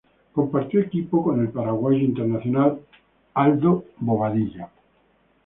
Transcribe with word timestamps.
Compartió 0.33 0.79
equipo 0.79 1.23
con 1.23 1.41
el 1.41 1.49
paraguayo 1.49 1.99
internacional 1.99 2.79
Aldo 3.35 3.83
Bobadilla. 3.99 4.69